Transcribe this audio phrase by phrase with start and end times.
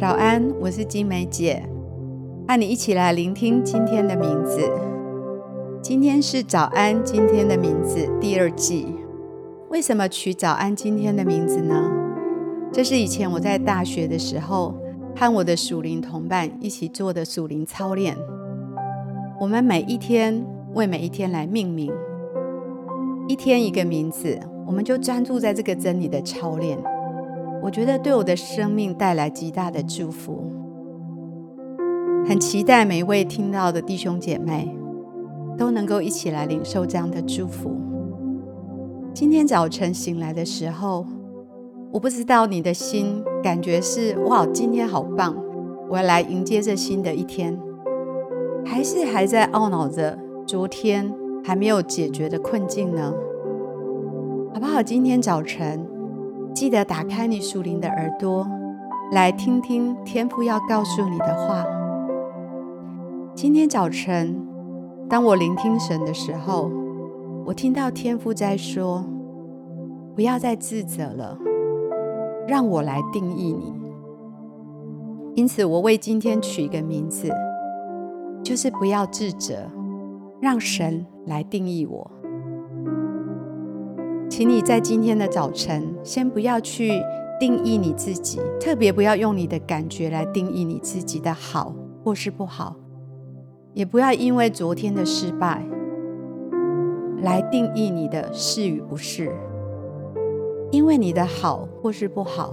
[0.00, 1.60] 早安，我是金梅姐，
[2.46, 4.60] 和你一起来聆听今天的名字。
[5.82, 8.94] 今天是早安，今天的名字第二季。
[9.70, 11.90] 为什么取早安今天的名字呢？
[12.72, 14.72] 这是以前我在大学的时候
[15.16, 18.16] 和我的属灵同伴一起做的属灵操练。
[19.40, 21.92] 我们每一天为每一天来命名，
[23.26, 26.78] 一天一个名字，我们就专注在这个真理的操练。
[27.60, 30.50] 我觉得对我的生命带来极大的祝福，
[32.26, 34.74] 很期待每一位听到的弟兄姐妹
[35.56, 37.76] 都能够一起来领受这样的祝福。
[39.12, 41.04] 今天早晨醒来的时候，
[41.92, 45.36] 我不知道你的心感觉是哇，今天好棒，
[45.90, 47.58] 我要来迎接这新的一天，
[48.64, 50.16] 还是还在懊恼着
[50.46, 53.12] 昨天还没有解决的困境呢？
[54.54, 54.80] 好不好？
[54.82, 55.87] 今天早晨。
[56.58, 58.44] 记得打开你属灵的耳朵，
[59.12, 61.64] 来听听天父要告诉你的话。
[63.32, 64.44] 今天早晨，
[65.08, 66.68] 当我聆听神的时候，
[67.46, 69.04] 我听到天父在说
[70.16, 71.38] ：“不要再自责了，
[72.48, 73.72] 让我来定义你。”
[75.40, 77.32] 因此，我为今天取一个名字，
[78.42, 79.70] 就是不要自责，
[80.40, 82.10] 让神来定义我。
[84.28, 87.02] 请你在今天的早晨，先不要去
[87.40, 92.76] 定义你自己，特别不要用你的感觉来定义你自己的好或是不好，
[93.72, 95.64] 也不要因为昨天的失败
[97.22, 99.32] 来定义你的是与不是。
[100.70, 102.52] 因为你的好或是不好，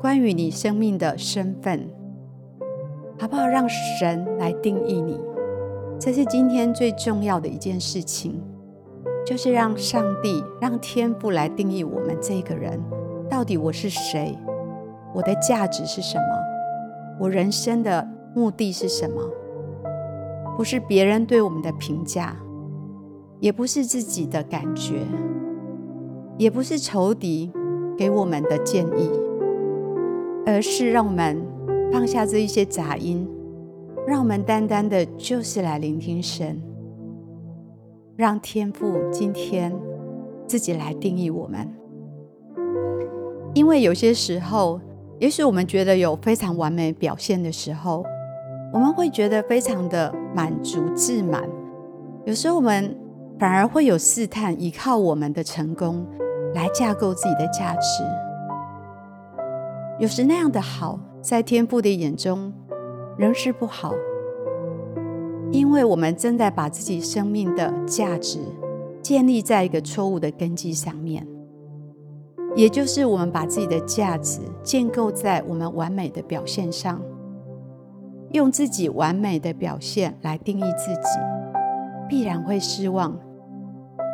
[0.00, 1.86] 关于你生命的身份，
[3.20, 3.46] 好不好？
[3.46, 5.20] 让神来定义你，
[6.00, 8.40] 这是今天最重要的一件事情。
[9.24, 12.78] 就是让上帝、让天父来定义我们这个人，
[13.28, 14.38] 到底我是谁？
[15.14, 16.24] 我的价值是什么？
[17.18, 19.22] 我人生的目的是什么？
[20.56, 22.36] 不是别人对我们的评价，
[23.40, 24.98] 也不是自己的感觉，
[26.36, 27.50] 也不是仇敌
[27.96, 29.10] 给我们的建议，
[30.44, 31.42] 而是让我们
[31.90, 33.26] 放下这一些杂音，
[34.06, 36.60] 让我们单单的就是来聆听神。
[38.16, 39.74] 让天父今天
[40.46, 41.68] 自己来定义我们，
[43.54, 44.80] 因为有些时候，
[45.18, 48.04] 也许我们觉得有非常完美表现的时候，
[48.72, 51.42] 我们会觉得非常的满足自满。
[52.24, 52.96] 有时候我们
[53.36, 56.06] 反而会有试探，依靠我们的成功
[56.54, 58.04] 来架构自己的价值。
[59.98, 62.52] 有时那样的好，在天父的眼中
[63.18, 63.92] 仍是不好。
[65.54, 68.40] 因为我们正在把自己生命的价值
[69.00, 71.24] 建立在一个错误的根基上面，
[72.56, 77.00] 也就是我们把自己的价值建构在我们完美的表现上，
[78.32, 81.20] 用自己完美的表现来定义自己，
[82.08, 83.16] 必然会失望，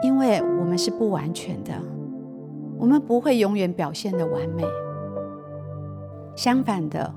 [0.02, 1.72] 因为我们是不完全的，
[2.78, 4.62] 我们不会永远表现得完美。
[6.36, 7.14] 相反的，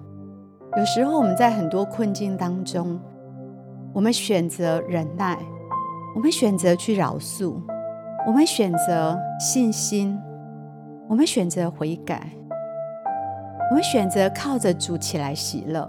[0.78, 2.98] 有时候我们在很多困境当中。
[3.94, 5.38] 我们选择忍耐，
[6.16, 7.54] 我们选择去饶恕，
[8.26, 10.20] 我们选择信心，
[11.08, 12.28] 我们选择悔改，
[13.70, 15.88] 我们选择靠着主起来喜乐，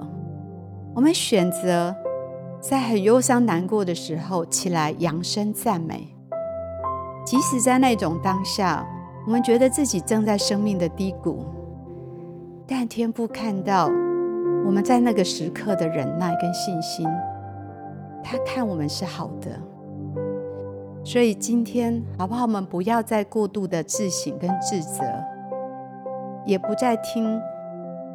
[0.95, 1.97] 我们选择
[2.61, 6.15] 在很忧伤难过的时候起来扬声赞美，
[7.25, 8.87] 即使在那种当下，
[9.27, 11.47] 我们觉得自己正在生命的低谷，
[12.67, 13.87] 但天父看到
[14.67, 17.09] 我们在那个时刻的忍耐跟信心。
[18.25, 19.61] 他看我们是好的，
[21.05, 22.43] 所以今天好不好？
[22.43, 25.05] 我们不要再过度的自省跟自责，
[26.47, 27.39] 也不再听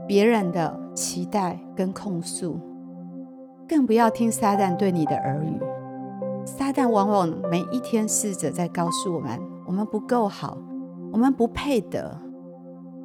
[0.08, 2.60] 别人的期待跟控诉，
[3.68, 5.60] 更不要听撒旦对你的耳语。
[6.44, 10.58] 撒旦往往每一天试着在告诉我们：我们不够好，
[11.14, 12.20] 我们不配得。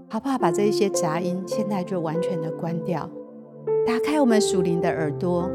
[0.08, 0.38] 好不好？
[0.38, 3.10] 把这一些杂音现在就完全的关掉，
[3.86, 5.50] 打开我们属灵的耳朵。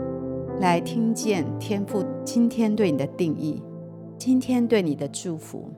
[0.60, 3.64] 来听见天父今天对你的定义，
[4.18, 5.72] 今天对你的祝福。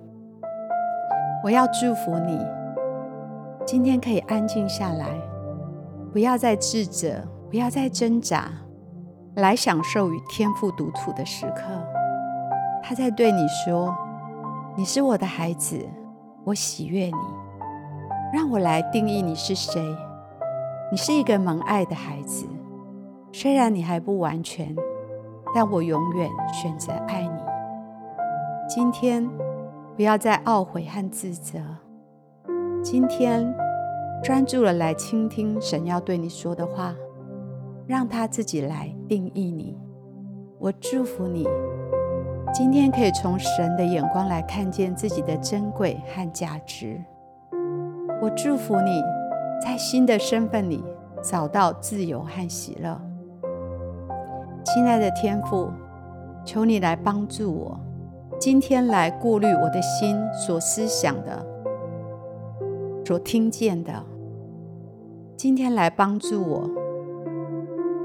[1.43, 2.39] 我要祝福你，
[3.63, 5.07] 今天可以安静下来，
[6.11, 8.51] 不要再自责，不要再挣扎，
[9.35, 11.61] 来享受与天父独处的时刻。
[12.81, 13.95] 他在对你说
[14.75, 15.77] ：“你是我的孩子，
[16.43, 17.13] 我喜悦你。
[18.33, 19.95] 让我来定义你是谁。
[20.91, 22.47] 你是一个蒙爱的孩子。”
[23.33, 24.75] 虽然你还不完全，
[25.55, 27.39] 但我永远选择爱你。
[28.67, 29.27] 今天
[29.95, 31.59] 不要再懊悔和自责。
[32.83, 33.53] 今天
[34.23, 36.93] 专注的来倾听神要对你说的话，
[37.87, 39.77] 让他自己来定义你。
[40.59, 41.47] 我祝福你，
[42.53, 47.01] 今天可以从神的眼光来看见自己的珍贵和价值。
[48.21, 49.01] 我祝福你
[49.61, 50.83] 在新的身份里
[51.23, 52.99] 找到自由和喜乐。
[54.73, 55.69] 亲爱的天父，
[56.45, 57.77] 求你来帮助我，
[58.39, 61.45] 今天来过滤我的心所思想的、
[63.05, 63.91] 所听见的。
[65.35, 66.69] 今天来帮助我，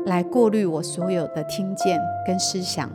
[0.07, 2.91] 来过滤我所有的听见跟思想，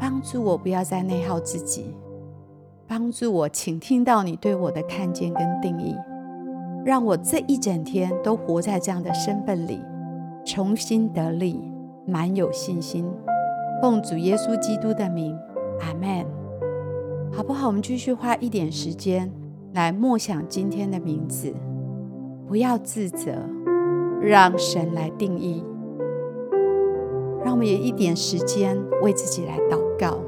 [0.00, 1.94] 帮助我不要再内耗自己，
[2.88, 5.94] 帮助我请听到你对我的看见跟定义，
[6.84, 9.80] 让我这一整天都活在这样的身份里，
[10.44, 11.75] 重新得力。
[12.06, 13.04] 蛮有信心，
[13.82, 15.36] 奉主耶稣基督的名，
[15.80, 16.24] 阿门。
[17.32, 17.66] 好不好？
[17.66, 19.30] 我们继续花一点时间
[19.74, 21.52] 来默想今天的名字，
[22.46, 23.32] 不要自责，
[24.22, 25.64] 让神来定义。
[27.44, 30.18] 让我们也一点时间为自己来祷告。